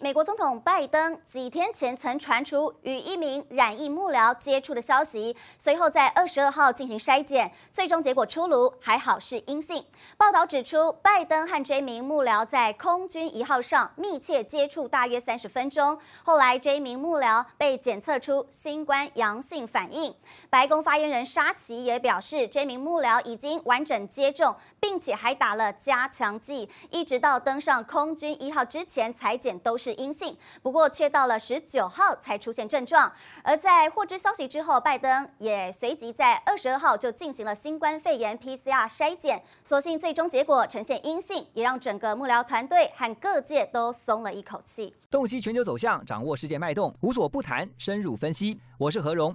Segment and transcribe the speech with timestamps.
[0.00, 9.84] 美国总统拜登几天前曾传出与一名染疫幕僚接触的消息，随后在二十二号进行筛检，最终结果出炉，还好是阴性。
[10.16, 20.14] 报道指出，拜登和这名幕僚在空军一号上密切接触大约三十分钟，后来这名幕僚被检测出新冠阳性反应。
[20.48, 29.87] 白宫发言人沙奇也表示，这名幕僚已经完整接种，并且还打了加强剂，一直到登上空军一号之前采检都是。
[29.88, 33.10] 是阴性，不过却到了十九号才出现症状。
[33.42, 44.94] 而在获知消息之后，拜登也随即在二十二号就进行了新冠肺炎 PCR 筛检，所幸最终结果呈现阴性，也让整个幕僚团队和各界都松了一口气。
[45.10, 48.60] 洞悉全球走向，掌握世界脉动，无所不谈，深入分析。
[48.76, 49.34] 我是何荣。